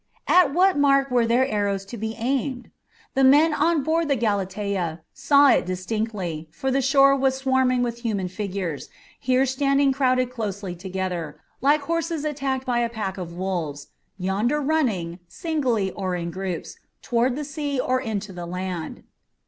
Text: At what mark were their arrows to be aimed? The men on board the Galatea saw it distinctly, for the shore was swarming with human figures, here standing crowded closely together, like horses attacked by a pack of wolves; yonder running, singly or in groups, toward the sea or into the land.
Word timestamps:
At 0.27 0.51
what 0.51 0.79
mark 0.79 1.11
were 1.11 1.27
their 1.27 1.45
arrows 1.45 1.85
to 1.85 1.95
be 1.95 2.15
aimed? 2.17 2.71
The 3.13 3.23
men 3.23 3.53
on 3.53 3.83
board 3.83 4.07
the 4.07 4.15
Galatea 4.15 5.03
saw 5.13 5.49
it 5.49 5.63
distinctly, 5.67 6.47
for 6.51 6.71
the 6.71 6.81
shore 6.81 7.15
was 7.15 7.35
swarming 7.37 7.83
with 7.83 7.99
human 8.01 8.27
figures, 8.27 8.89
here 9.19 9.45
standing 9.45 9.91
crowded 9.91 10.31
closely 10.31 10.73
together, 10.75 11.39
like 11.61 11.81
horses 11.81 12.25
attacked 12.25 12.65
by 12.65 12.79
a 12.79 12.89
pack 12.89 13.19
of 13.19 13.33
wolves; 13.33 13.89
yonder 14.17 14.59
running, 14.59 15.19
singly 15.27 15.91
or 15.91 16.15
in 16.15 16.31
groups, 16.31 16.79
toward 17.03 17.35
the 17.35 17.45
sea 17.45 17.79
or 17.79 18.01
into 18.01 18.33
the 18.33 18.47
land. 18.47 19.03